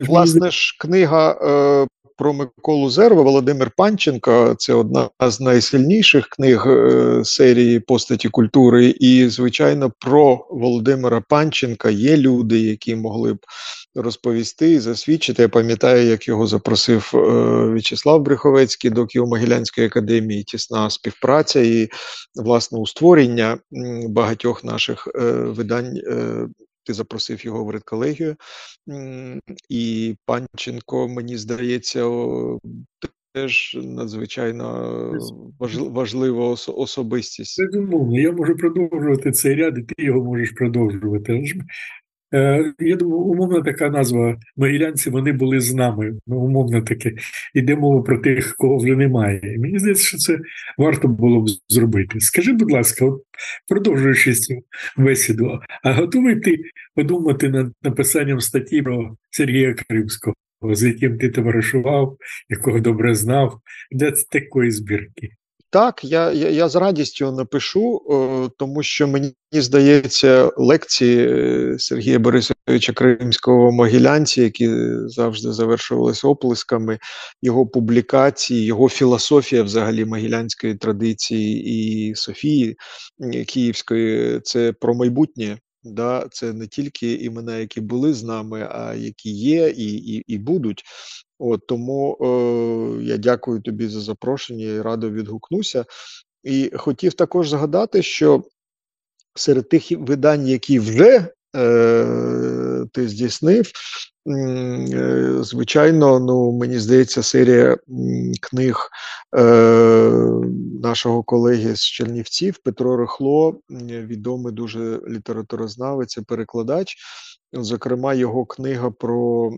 [0.00, 7.20] Власне ж, книга е, про Миколу Зерва Володимир Панченко це одна з найсильніших книг е,
[7.24, 8.94] серії постаті культури.
[9.00, 13.38] І, звичайно, про Володимира Панченка є люди, які могли б
[14.02, 15.42] розповісти і засвідчити.
[15.42, 17.18] Я пам'ятаю, як його запросив е,
[17.72, 20.44] В'ячеслав Бреховецький до Києво-Могилянської академії.
[20.44, 21.88] Тісна співпраця і
[22.34, 23.58] власне у створення
[24.08, 25.96] багатьох наших е, видань.
[25.96, 26.48] Е,
[26.84, 28.36] ти запросив його в редколегію.
[29.68, 32.04] І Панченко, мені здається,
[33.32, 35.12] теж надзвичайно
[35.78, 37.62] важлива ос- особистість.
[37.62, 41.44] Безумовно, я можу продовжувати цей ряд, і ти його можеш продовжувати.
[42.34, 46.12] Е, Я думаю, умовна така назва Могилянці, вони були з нами.
[46.26, 47.12] Ну, умовно таке.
[47.54, 49.56] Іде мова про тих, кого вже немає.
[49.58, 50.38] Мені здається, що це
[50.78, 52.20] варто було б зробити.
[52.20, 53.22] Скажи, будь ласка, от,
[53.68, 54.54] продовжуючи цю
[54.96, 56.58] бесіду, а готовий ти
[56.94, 62.16] подумати над написанням статті про Сергія Кримського, з яким ти товаришував,
[62.48, 63.60] якого добре знав,
[63.92, 65.37] для такої збірки?
[65.70, 72.18] Так, я, я, я з радістю напишу, е, тому що мені здається, лекції е, Сергія
[72.18, 74.70] Борисовича Кримського Могилянці, які
[75.06, 76.98] завжди завершувалися оплесками,
[77.42, 82.76] його публікації, його філософія взагалі могилянської традиції і Софії
[83.46, 85.58] Київської, це про майбутнє.
[85.88, 90.38] Да, це не тільки імена, які були з нами, а які є і, і, і
[90.38, 90.82] будуть.
[91.38, 95.84] От тому е, я дякую тобі за запрошення і радо відгукнуся.
[96.44, 98.44] І хотів також згадати, що
[99.34, 102.04] серед тих видань, які вже е,
[102.92, 103.70] ти здійснив,
[104.28, 107.76] е, звичайно, ну мені здається, серія
[108.40, 108.88] книг
[109.36, 109.42] е,
[110.82, 116.96] нашого колеги з Чернівців Петро Рихло, відомий дуже літературознавець і перекладач.
[117.52, 119.50] Зокрема, його книга про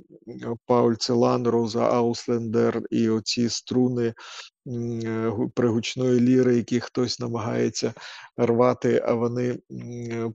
[0.66, 4.14] Пауль Целан, Роза Ауслендер і оці струни
[5.55, 7.94] пригучної ліри, які хтось намагається
[8.37, 9.59] рвати, а вони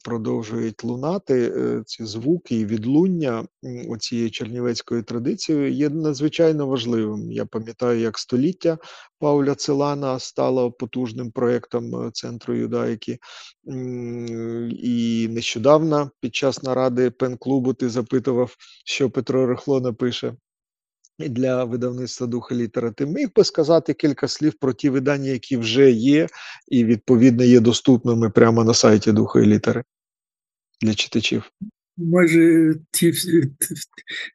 [0.03, 1.53] продовжують лунати.
[1.55, 3.45] Е, ці звуки і відлуння
[3.99, 7.31] цієї чернівецької традиції є надзвичайно важливим.
[7.31, 8.77] Я пам'ятаю, як століття
[9.19, 13.19] Пауля Целана стало потужним проєктом е, центру юдаїки.
[14.69, 20.35] І нещодавно під час наради пен-клубу ти запитував, що Петро Рихло напише
[21.19, 22.91] для видавництва духа літера.
[22.91, 26.27] Ти міг би сказати кілька слів про ті видання, які вже є,
[26.67, 29.83] і відповідно є доступними прямо на сайті духа і літери
[30.81, 31.51] для читачів.
[31.97, 33.13] Майже ті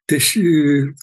[0.05, 0.19] те,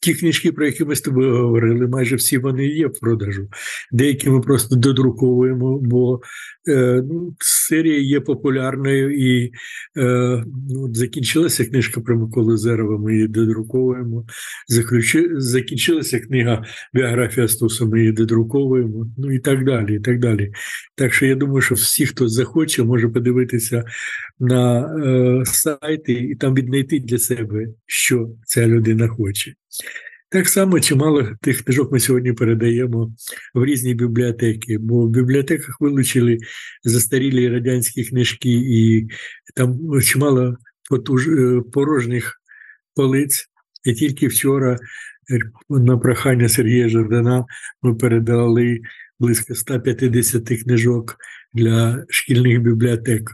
[0.03, 3.49] ті книжки, про які ми з тобою говорили, майже всі вони є в продажу.
[3.93, 6.19] Деякі ми просто додруковуємо, бо е,
[7.39, 9.53] серія є популярною і
[9.97, 14.27] е, ну, закінчилася книжка про Миколу Зерова, ми її додруковуємо.
[14.69, 19.97] Заключи, закінчилася книга Біографія Стуса, ми її додруковуємо, ну і так далі.
[19.97, 20.53] і Так далі.
[20.97, 23.85] Так що я думаю, що всі, хто захоче, може подивитися
[24.41, 29.53] на е, сайти і там віднайти для себе, що ця людина хоче.
[30.31, 33.13] Так само чимало тих книжок ми сьогодні передаємо
[33.55, 36.39] в різні бібліотеки, бо в бібліотеках вилучили
[36.85, 39.09] застарілі радянські книжки, і
[39.55, 40.57] там чимало
[40.91, 41.29] потуж...
[41.29, 42.41] Е, порожніх
[42.95, 43.47] полиць.
[43.85, 44.79] І тільки вчора
[45.31, 45.39] е,
[45.69, 47.45] на прохання Сергія Жордана
[47.83, 48.81] ми передали
[49.19, 51.17] близько 150 книжок
[51.55, 53.31] для шкільних бібліотек.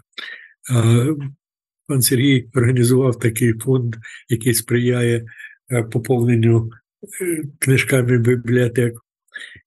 [1.87, 3.97] Пан Сергій організував такий фонд,
[4.29, 5.25] який сприяє
[5.71, 6.71] е, поповненню
[7.59, 8.95] книжками бібліотек.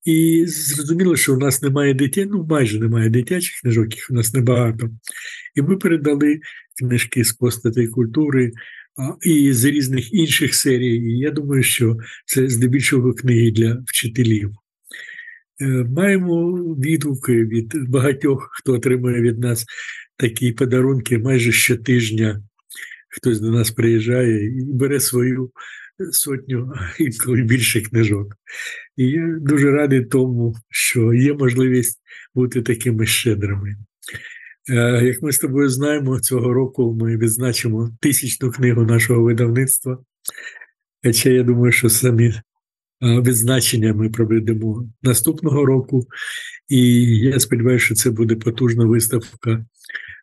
[0.05, 4.33] І зрозуміло, що у нас немає дитя, ну майже немає дитячих книжок, їх у нас
[4.33, 4.89] небагато.
[5.55, 6.39] І ми передали
[6.79, 8.51] книжки з постатей культури
[9.21, 10.95] і з різних інших серій.
[10.95, 14.51] І я думаю, що це здебільшого книги для вчителів.
[15.61, 19.65] Е, маємо відгуки від багатьох, хто отримує від нас
[20.17, 22.43] такі подарунки майже щотижня.
[23.09, 25.51] Хтось до нас приїжджає і бере свою
[26.11, 28.35] сотню, інколи більше книжок.
[28.97, 31.99] І я дуже радий тому, що є можливість
[32.35, 33.75] бути такими щедрими.
[34.69, 40.03] Е, як ми з тобою знаємо, цього року ми відзначимо тисячну книгу нашого видавництва.
[41.03, 42.33] Хоча я думаю, що самі
[43.01, 46.07] відзначення ми проведемо наступного року,
[46.67, 46.79] і
[47.19, 49.65] я сподіваюся, що це буде потужна виставка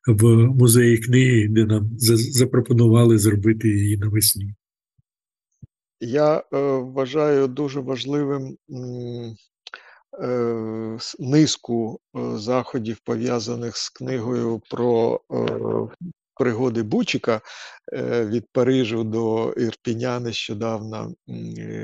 [0.07, 4.55] в музеї книги, де нам запропонували зробити її навесні.
[6.01, 6.43] Я е,
[6.79, 8.57] вважаю дуже важливим
[10.23, 15.21] е, низку е, заходів пов'язаних з книгою про
[16.37, 17.41] пригоди Бучика
[18.03, 21.15] від Парижу до Ірпіня нещодавно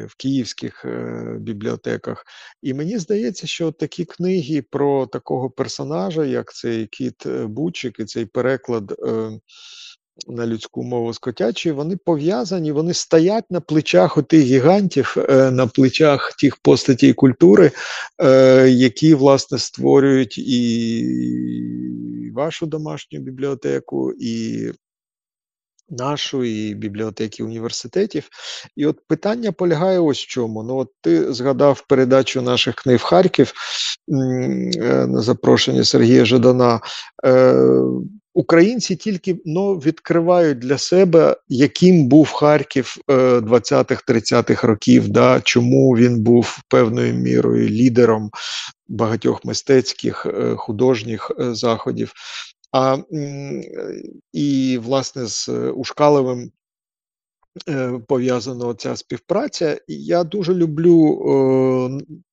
[0.06, 0.86] в київських
[1.38, 2.24] бібліотеках.
[2.62, 8.26] І мені здається, що такі книги про такого персонажа, як цей кіт Бучик, і цей
[8.26, 8.94] переклад.
[10.28, 16.36] На людську мову з котячої, вони пов'язані, вони стоять на плечах отих гігантів, на плечах
[16.40, 17.70] тих постатей культури,
[18.66, 24.66] які, власне, створюють і вашу домашню бібліотеку, і
[25.90, 28.28] нашу, і бібліотеки університетів.
[28.76, 30.62] І от питання полягає ось в чому.
[30.62, 33.52] Ну, от ти згадав передачу наших книг Харків
[34.08, 34.12] е,
[35.06, 36.80] на запрошення Сергія Жадана.
[37.24, 37.54] Е,
[38.34, 46.20] Українці тільки ну, відкривають для себе, яким був Харків 20-х-30-х е, років, да, чому він
[46.20, 48.30] був певною мірою лідером
[48.88, 50.26] багатьох мистецьких
[50.56, 52.12] художніх заходів.
[52.72, 52.98] А,
[54.32, 56.50] І, власне, з Ушкалевим е,
[58.08, 59.78] пов'язана ця співпраця.
[59.88, 61.20] І я дуже люблю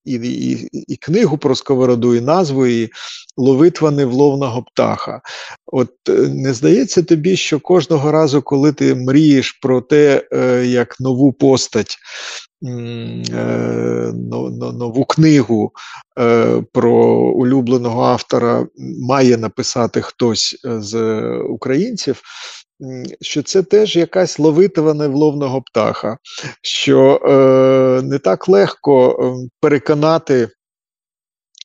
[0.06, 2.90] і, і, і книгу про сковороду, і назву її
[3.38, 5.22] Ловитва невловного птаха.
[5.66, 11.00] От е, не здається тобі, що кожного разу, коли ти мрієш про те, е, як
[11.00, 11.98] нову постать
[12.64, 14.12] Е,
[14.74, 15.72] нову книгу
[16.20, 18.68] е, про улюбленого автора
[19.00, 22.22] має написати хтось е, з українців,
[23.22, 26.18] що це теж якась ловитва невловного птаха,
[26.62, 27.22] що
[28.04, 30.50] не так легко переконати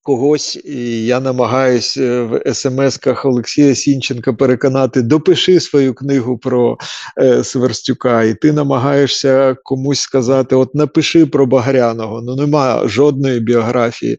[0.03, 6.79] когось, і я намагаюся е, в смс-ках Олексія Сінченка переконати, допиши свою книгу про
[7.19, 12.23] е, Сверстюка, і ти намагаєшся комусь сказати: от напиши про Багряного.
[12.23, 14.19] Ну нема жодної біографії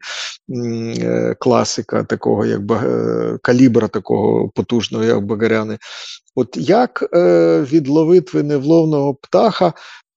[0.50, 5.78] е, класика, такого, як е, калібра такого потужного, як Багряни.
[6.36, 9.74] От як е, від ловитви невловного птаха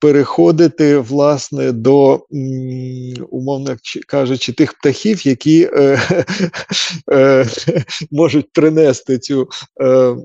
[0.06, 2.26] переходити власне до,
[3.30, 3.76] умовно
[4.06, 6.00] кажучи, тих птахів, які е,
[7.12, 7.46] е,
[8.10, 9.48] можуть принести цю
[9.82, 10.16] е,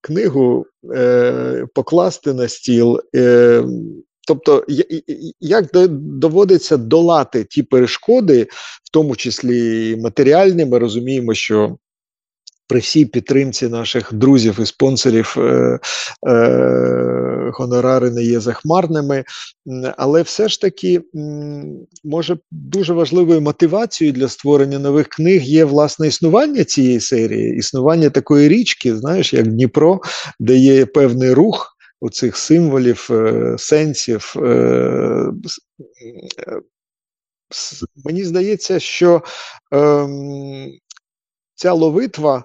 [0.00, 3.00] книгу, е, покласти на стіл.
[3.16, 3.64] Е,
[4.26, 4.64] Тобто,
[5.40, 8.42] як доводиться долати ті перешкоди,
[8.84, 11.76] в тому числі матеріальні, ми розуміємо, що
[12.72, 15.78] при всій підтримці наших друзів і спонсорів е,
[16.28, 19.24] е, гонорари не є захмарними,
[19.96, 21.02] але все ж таки
[22.04, 28.48] може дуже важливою мотивацією для створення нових книг є власне існування цієї серії, існування такої
[28.48, 30.00] річки, знаєш, як Дніпро,
[30.40, 31.68] де є певний рух.
[32.00, 34.34] Оцих символів, е, сенсів.
[34.36, 34.40] Е,
[36.48, 36.60] е,
[38.04, 39.22] мені здається, що
[39.74, 40.08] е,
[41.62, 42.44] ця ловитва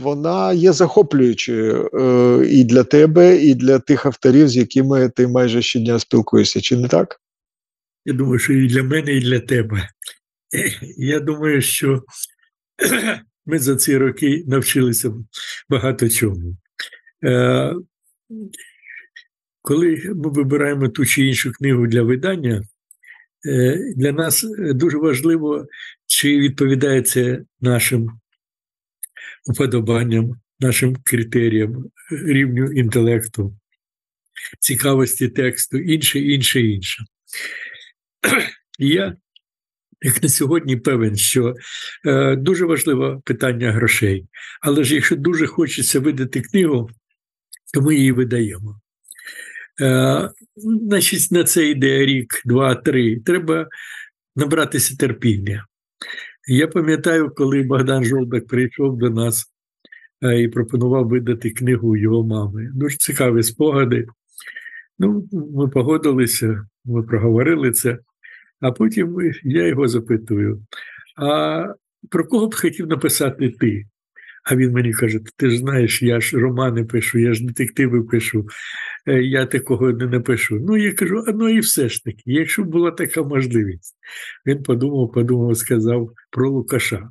[0.00, 5.62] вона є захоплюючою е, і для тебе, і для тих авторів, з якими ти майже
[5.62, 7.20] щодня спілкуєшся, чи не так?
[8.04, 9.88] Я думаю, що і для мене, і для тебе.
[10.96, 12.02] Я думаю, що
[13.46, 15.12] ми за ці роки навчилися
[15.68, 16.56] багато чому.
[17.24, 17.74] Е,
[19.62, 22.62] коли ми вибираємо ту чи іншу книгу для видання,
[23.96, 25.66] для нас дуже важливо,
[26.06, 28.10] чи відповідає це нашим
[29.46, 33.56] уподобанням, нашим критеріям, рівню інтелекту,
[34.60, 37.04] цікавості тексту, інше, інше, інше.
[38.78, 39.16] я,
[40.02, 41.54] як на сьогодні, певен, що
[42.06, 44.26] е, дуже важливе питання грошей.
[44.60, 46.90] Але ж якщо дуже хочеться видати книгу,
[47.74, 48.80] то ми її видаємо.
[49.80, 53.20] Е, Значить, на це йде рік, два, три.
[53.20, 53.68] Треба
[54.36, 55.66] набратися терпіння.
[56.48, 59.46] Я пам'ятаю, коли Богдан Жолдак прийшов до нас
[60.22, 62.70] е, і пропонував видати книгу його мами.
[62.74, 64.06] Дуже цікаві спогади.
[64.98, 67.98] Ну, Ми погодилися, ми проговорили це,
[68.60, 70.62] а потім я його запитую:
[71.16, 71.66] а
[72.10, 73.86] про кого б хотів написати ти?
[74.44, 78.46] А він мені каже: Ти ж знаєш, я ж романи пишу, я ж детективи пишу,
[79.06, 80.58] я такого не напишу.
[80.60, 83.96] Ну, я кажу, а ну і все ж таки, якщо була така можливість.
[84.46, 87.10] Він подумав, подумав, сказав про Лукаша.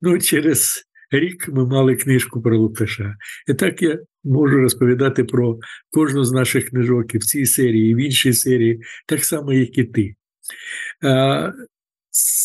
[0.00, 3.16] Ну, через рік ми мали книжку про Лукаша.
[3.48, 5.58] І так я можу розповідати про
[5.90, 9.78] кожну з наших книжок і в цій серії, і в іншій серії, так само, як
[9.78, 10.14] і ти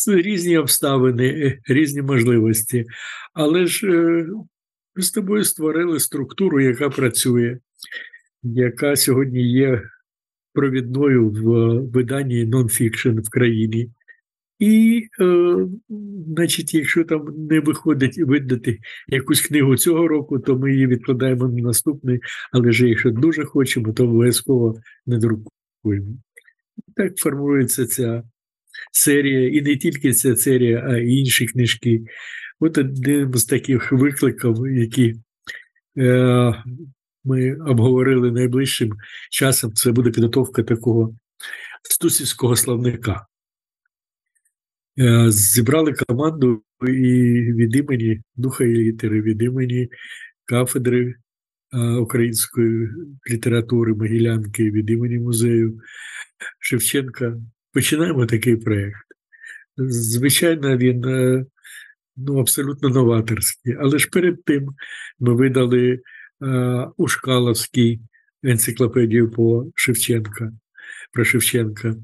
[0.06, 2.86] різні обставини, е, різні можливості.
[3.34, 4.26] Але ж е,
[4.96, 7.58] ми з тобою створили структуру, яка працює,
[8.54, 9.82] яка сьогодні є
[10.52, 11.42] провідною в
[11.90, 13.90] виданні нонфікшн в країні.
[14.58, 15.56] І, е,
[16.26, 18.78] значить, якщо там не виходить видати
[19.08, 22.20] якусь книгу цього року, то ми її відкладаємо на наступний,
[22.52, 24.74] але ж якщо дуже хочемо, то обов'язково
[25.06, 26.16] не друкуємо.
[26.96, 28.22] Так формується ця
[28.92, 32.04] серія, і не тільки ця серія, а й інші книжки.
[32.60, 35.14] От один з таких викликів, які
[35.98, 36.54] е,
[37.26, 38.92] ми обговорили найближчим
[39.30, 41.14] часом, це буде підготовка такого
[41.82, 43.26] стусівського словника.
[44.98, 46.92] Е, зібрали команду і
[47.52, 49.88] від імені духа і літери, від імені
[50.44, 51.14] кафедри
[51.72, 52.88] е, української
[53.30, 55.80] літератури Могилянки, від імені музею
[56.60, 57.36] Шевченка
[57.72, 58.96] починаємо такий проєкт.
[59.76, 61.44] Звичайно, він е,
[62.16, 64.74] ну, абсолютно новаторський, але ж перед тим
[65.20, 66.00] ми видали
[66.42, 68.00] е, Ушкаловський
[68.42, 70.52] енциклопедію по Шевченка,
[71.12, 71.96] про Шевченка.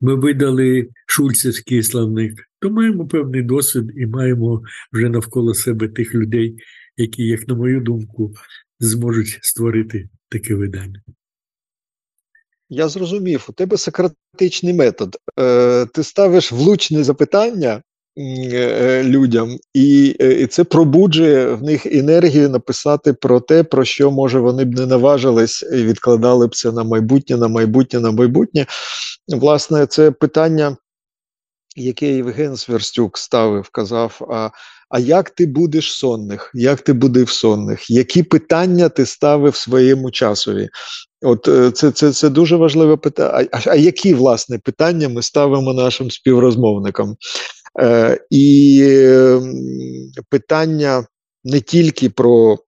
[0.00, 4.62] Ми видали Шульцевський славник, то маємо певний досвід і маємо
[4.92, 6.56] вже навколо себе тих людей,
[6.96, 8.34] які, як на мою думку,
[8.80, 11.02] зможуть створити таке видання.
[12.70, 15.16] Я зрозумів, у тебе сократичний метод.
[15.38, 17.82] Е, Ти ставиш влучне запитання
[19.02, 24.40] людям, і е, і це пробуджує в них енергію написати про те, про що може
[24.40, 28.66] вони б не наважились і відкладали б це на майбутнє, на майбутнє, на майбутнє.
[29.28, 30.76] Власне, це питання,
[31.76, 34.28] яке Євген Сверстюк ставив, казав.
[34.30, 34.50] а
[34.90, 36.50] а як ти будеш сонних?
[36.54, 37.90] Як ти будеш сонних?
[37.90, 40.68] Які питання ти ставив своєму часові?
[41.22, 43.48] От е, це це, це дуже важливе питання.
[43.52, 47.16] А, а які власне питання ми ставимо нашим співрозмовникам?
[47.80, 49.54] Е, І ем,
[50.30, 51.06] питання
[51.44, 52.58] не тільки про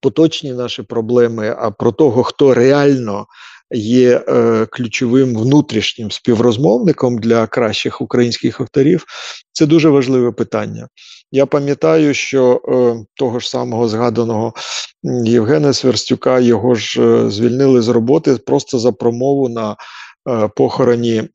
[0.00, 3.26] поточні наші проблеми, а про того, хто реально
[3.74, 9.04] є е, ключовим внутрішнім співрозмовником для кращих українських авторів,
[9.52, 10.88] це дуже важливе питання.
[11.32, 14.52] Я пам'ятаю, що е, того ж самого згаданого
[15.24, 19.76] Євгена Сверстюка його ж звільнили з роботи просто за промову на
[20.56, 21.28] похороні.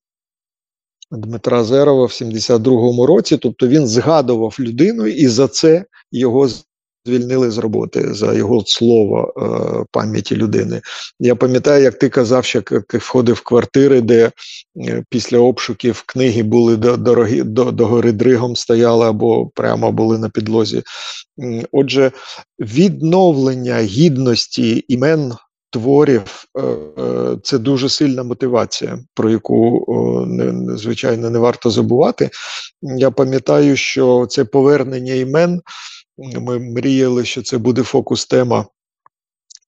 [1.18, 6.50] Дмитра Зерова в 72-му році, тобто він згадував людину, і за це його
[7.06, 10.82] звільнили з роботи за його слово е, пам'яті людини.
[11.20, 14.32] Я пам'ятаю, як ти казав, що ти входив в квартири, де
[14.78, 20.30] е, після обшуків книги були дорогі до, до гори дригом стояли або прямо були на
[20.30, 20.84] підлозі.
[21.72, 22.12] Отже,
[22.60, 25.34] відновлення гідності імен.
[25.74, 29.86] Творів е, е, це дуже сильна мотивація, про яку
[30.76, 32.30] звичайно не варто забувати.
[32.82, 35.62] Я пам'ятаю, що це повернення імен
[36.18, 38.66] ми мріяли, що це буде фокус тема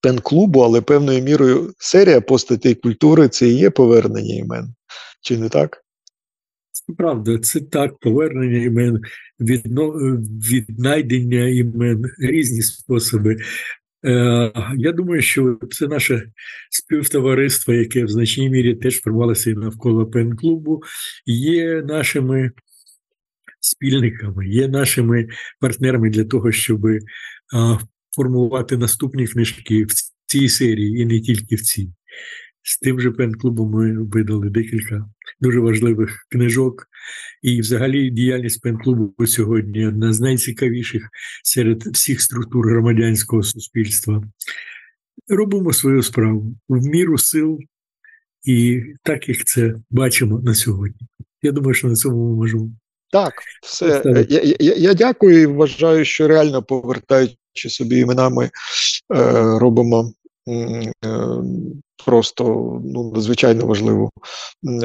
[0.02, 4.74] пен-клубу, але певною мірою серія постатей культури це і є повернення імен.
[5.22, 5.84] Чи не так?
[6.72, 9.02] Це правда, це так, повернення імен,
[9.40, 9.92] відно,
[10.52, 13.38] віднайдення імен, різні способи.
[14.06, 16.32] Е, Я думаю, що це наше
[16.70, 20.84] співтовариство, яке в значній мірі теж формувалося навколо пен-клубу,
[21.26, 22.52] є нашими
[23.60, 25.28] спільниками, є нашими
[25.60, 26.82] партнерами для того, щоб
[28.16, 29.92] формувати наступні книжки в
[30.26, 31.90] цій серії і не тільки в цій.
[32.64, 35.10] З тим же пен-клубом ми видали декілька
[35.40, 36.88] дуже важливих книжок.
[37.42, 41.10] І, взагалі, діяльність пен-клубу сьогодні одна з найцікавіших
[41.44, 44.24] серед всіх структур громадянського суспільства.
[45.28, 47.60] Робимо свою справу в міру сил,
[48.44, 51.08] і так як це бачимо на сьогодні.
[51.42, 52.72] Я думаю, що на цьому ми можемо
[53.12, 54.02] так, все.
[54.30, 58.52] Я, я, я дякую і вважаю, що реально повертаючи собі імена, ми е,
[59.60, 60.14] робимо
[62.06, 62.44] просто
[62.86, 64.12] ну, надзвичайно важливу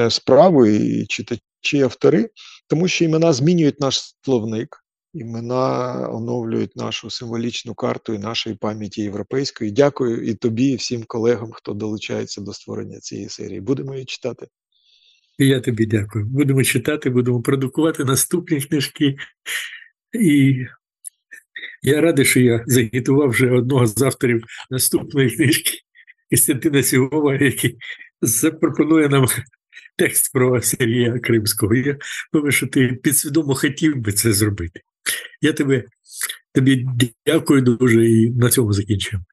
[0.09, 2.29] справу і читачі автори,
[2.67, 4.77] тому що імена змінюють наш словник.
[5.13, 9.71] Імена оновлюють нашу символічну карту і нашої пам'яті європейської.
[9.71, 13.61] Дякую і тобі, і всім колегам, хто долучається до створення цієї серії.
[13.61, 14.47] Будемо її читати.
[15.37, 16.25] І я тобі дякую.
[16.25, 19.15] Будемо читати, будемо продукувати наступні книжки.
[20.19, 20.55] І
[21.83, 25.71] я радий, що я загітував вже одного з авторів наступної книжки
[26.29, 27.77] Костянтина Сігова, який
[28.21, 29.27] запропонує нам
[29.97, 31.75] текст про Сергія Кримського.
[31.75, 31.97] Я
[32.33, 34.81] думаю, що ти підсвідомо хотів би це зробити.
[35.41, 35.83] Я тебе,
[36.53, 36.85] тобі
[37.25, 39.25] дякую дуже і на цьому закінчуємо.